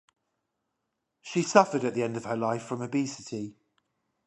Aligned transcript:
She 1.21 1.43
suffered 1.43 1.83
at 1.83 1.93
the 1.93 2.01
end 2.01 2.17
of 2.17 2.25
her 2.25 2.35
life 2.35 2.63
from 2.63 2.81
obesity. 2.81 3.53